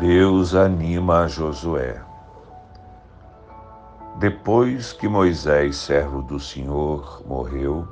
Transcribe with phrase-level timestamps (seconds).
[0.00, 2.00] Deus anima a Josué.
[4.16, 7.86] Depois que Moisés, servo do Senhor, morreu,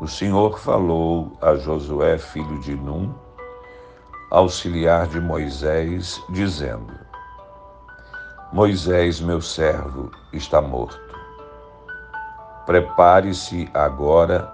[0.00, 3.12] o Senhor falou a Josué, filho de Num,
[4.30, 6.94] auxiliar de Moisés, dizendo:
[8.50, 11.14] Moisés, meu servo, está morto.
[12.64, 14.50] Prepare-se agora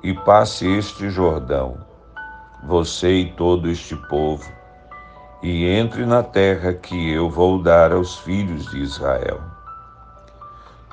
[0.00, 1.76] e passe este Jordão,
[2.62, 4.55] você e todo este povo
[5.42, 9.40] e entre na terra que eu vou dar aos filhos de Israel.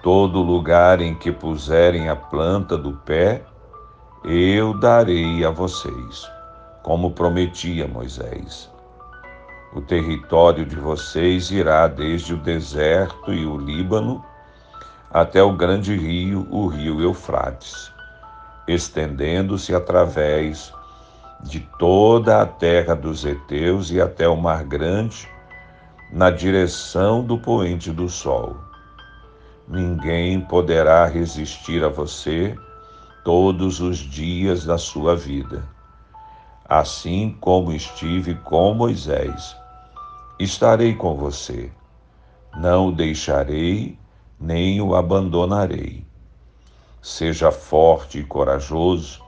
[0.01, 3.41] Todo lugar em que puserem a planta do pé,
[4.25, 6.29] eu darei a vocês,
[6.81, 8.69] como prometi a Moisés.
[9.73, 14.23] O território de vocês irá desde o deserto e o Líbano
[15.09, 17.91] até o grande rio, o rio Eufrates,
[18.67, 20.73] estendendo-se através
[21.43, 25.27] de toda a terra dos heteus e até o mar grande,
[26.11, 28.55] na direção do poente do sol.
[29.67, 32.55] Ninguém poderá resistir a você
[33.23, 35.63] todos os dias da sua vida.
[36.65, 39.55] Assim como estive com Moisés,
[40.39, 41.71] estarei com você.
[42.55, 43.97] Não o deixarei,
[44.39, 46.05] nem o abandonarei.
[47.01, 49.22] Seja forte e corajoso,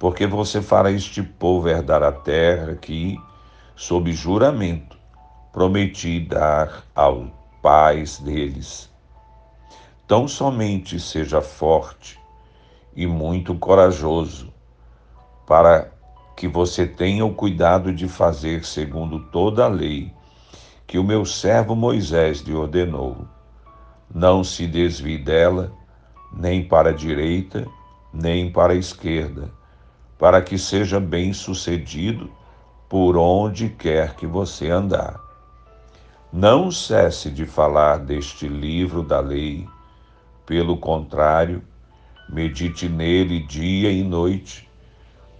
[0.00, 3.20] porque você fará este povo herdar a terra que,
[3.76, 4.96] sob juramento,
[5.52, 7.28] prometi dar aos
[7.60, 8.90] pais deles.
[10.08, 12.18] Tão somente seja forte
[12.96, 14.50] e muito corajoso,
[15.46, 15.92] para
[16.34, 20.10] que você tenha o cuidado de fazer segundo toda a lei
[20.86, 23.28] que o meu servo Moisés lhe ordenou.
[24.12, 25.70] Não se desvie dela,
[26.32, 27.66] nem para a direita,
[28.14, 29.59] nem para a esquerda
[30.20, 32.30] para que seja bem-sucedido
[32.90, 35.18] por onde quer que você andar.
[36.30, 39.66] Não cesse de falar deste livro da lei,
[40.44, 41.62] pelo contrário,
[42.28, 44.68] medite nele dia e noite,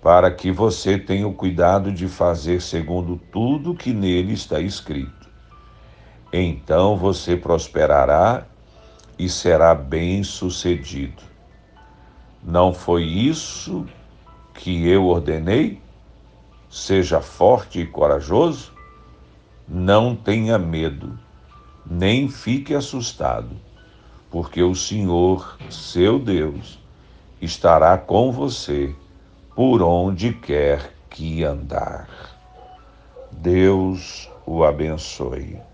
[0.00, 5.28] para que você tenha o cuidado de fazer segundo tudo que nele está escrito.
[6.32, 8.46] Então você prosperará
[9.19, 11.22] e será bem-sucedido.
[12.42, 13.86] Não foi isso
[14.60, 15.81] que eu ordenei?
[16.69, 18.72] Seja forte e corajoso?
[19.66, 21.19] Não tenha medo,
[21.87, 23.56] nem fique assustado,
[24.31, 26.78] porque o Senhor, seu Deus,
[27.41, 28.94] estará com você
[29.56, 32.06] por onde quer que andar.
[33.32, 35.69] Deus o abençoe.